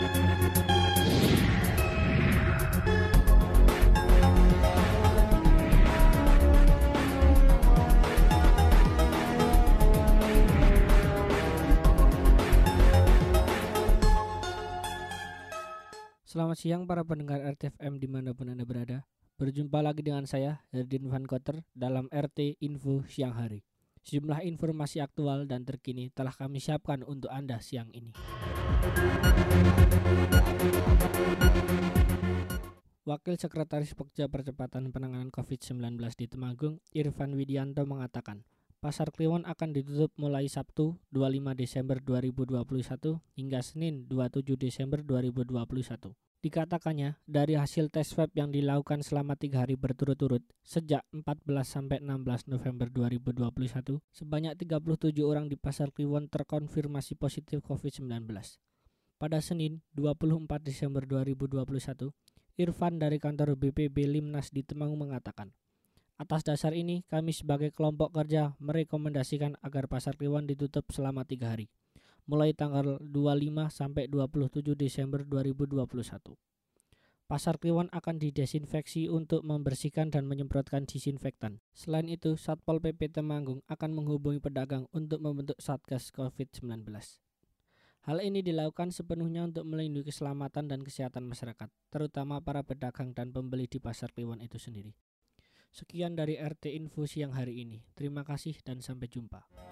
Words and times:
Selamat 0.00 0.16
siang 16.56 16.88
para 16.88 17.04
pendengar 17.04 17.44
RTFM 17.44 18.00
di 18.00 18.08
mana 18.08 18.32
pun 18.32 18.48
Anda 18.48 18.64
berada. 18.64 19.04
Berjumpa 19.36 19.84
lagi 19.84 20.00
dengan 20.00 20.24
saya, 20.24 20.64
Herdin 20.72 21.12
Van 21.12 21.28
Kotter 21.28 21.60
dalam 21.76 22.08
RT 22.08 22.56
Info 22.64 23.04
Siang 23.04 23.36
Hari. 23.36 23.60
Sejumlah 24.00 24.48
informasi 24.48 25.04
aktual 25.04 25.44
dan 25.44 25.68
terkini 25.68 26.08
telah 26.08 26.32
kami 26.32 26.56
siapkan 26.56 27.04
untuk 27.04 27.28
Anda 27.28 27.60
siang 27.60 27.92
ini 27.92 28.39
Wakil 33.10 33.34
Sekretaris 33.34 33.98
Pokja 33.98 34.30
Percepatan 34.30 34.94
Penanganan 34.94 35.34
COVID-19 35.34 35.98
di 36.14 36.30
Temanggung, 36.30 36.78
Irfan 36.94 37.34
Widianto 37.34 37.82
mengatakan, 37.82 38.46
Pasar 38.80 39.12
Kliwon 39.12 39.44
akan 39.44 39.76
ditutup 39.76 40.08
mulai 40.16 40.48
Sabtu 40.48 40.96
25 41.12 41.52
Desember 41.52 42.00
2021 42.00 42.64
hingga 43.36 43.60
Senin 43.60 44.08
27 44.08 44.56
Desember 44.56 45.04
2021. 45.04 46.16
Dikatakannya, 46.40 47.20
dari 47.28 47.60
hasil 47.60 47.92
tes 47.92 48.08
swab 48.08 48.32
yang 48.32 48.48
dilakukan 48.48 49.04
selama 49.04 49.36
tiga 49.36 49.68
hari 49.68 49.76
berturut-turut 49.76 50.40
sejak 50.64 51.04
14 51.12 51.44
sampai 51.60 52.00
16 52.00 52.48
November 52.48 52.88
2021, 52.88 54.00
sebanyak 54.16 54.56
37 54.56 55.28
orang 55.28 55.52
di 55.52 55.60
Pasar 55.60 55.92
Kliwon 55.92 56.32
terkonfirmasi 56.32 57.20
positif 57.20 57.60
COVID-19. 57.60 58.32
Pada 59.20 59.44
Senin 59.44 59.84
24 59.92 60.56
Desember 60.64 61.04
2021, 61.04 62.16
Irfan 62.56 62.96
dari 62.96 63.20
kantor 63.20 63.60
BPB 63.60 64.08
Limnas 64.08 64.48
di 64.48 64.64
Temanggung 64.64 65.04
mengatakan, 65.04 65.52
Atas 66.20 66.44
dasar 66.44 66.76
ini, 66.76 67.00
kami 67.08 67.32
sebagai 67.32 67.72
kelompok 67.72 68.12
kerja 68.12 68.52
merekomendasikan 68.60 69.56
agar 69.64 69.88
Pasar 69.88 70.20
Kliwon 70.20 70.44
ditutup 70.44 70.84
selama 70.92 71.24
tiga 71.24 71.56
hari 71.56 71.72
mulai 72.28 72.54
tanggal 72.54 73.02
25 73.02 73.74
sampai 73.74 74.06
27 74.06 74.76
Desember 74.78 75.26
2021. 75.26 76.38
Pasar 77.24 77.58
Kliwon 77.58 77.90
akan 77.90 78.22
didesinfeksi 78.22 79.10
untuk 79.10 79.42
membersihkan 79.42 80.14
dan 80.14 80.30
menyemprotkan 80.30 80.86
disinfektan. 80.86 81.58
Selain 81.74 82.06
itu, 82.06 82.38
Satpol 82.38 82.78
PP 82.78 83.10
Temanggung 83.10 83.66
akan 83.66 83.90
menghubungi 83.94 84.38
pedagang 84.38 84.86
untuk 84.94 85.18
membentuk 85.18 85.58
Satgas 85.58 86.14
COVID-19. 86.14 86.86
Hal 88.06 88.18
ini 88.22 88.42
dilakukan 88.46 88.94
sepenuhnya 88.94 89.46
untuk 89.46 89.66
melindungi 89.66 90.10
keselamatan 90.10 90.70
dan 90.70 90.86
kesehatan 90.86 91.26
masyarakat, 91.26 91.66
terutama 91.90 92.38
para 92.38 92.62
pedagang 92.62 93.10
dan 93.10 93.34
pembeli 93.34 93.66
di 93.66 93.82
Pasar 93.82 94.14
Kliwon 94.14 94.38
itu 94.38 94.58
sendiri. 94.58 94.94
Sekian 95.70 96.18
dari 96.18 96.34
RT 96.34 96.74
Info 96.74 97.06
siang 97.06 97.30
hari 97.30 97.62
ini. 97.62 97.78
Terima 97.94 98.26
kasih 98.26 98.58
dan 98.66 98.82
sampai 98.82 99.06
jumpa. 99.06 99.69